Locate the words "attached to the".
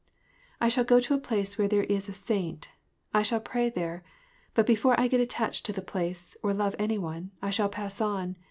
5.21-5.83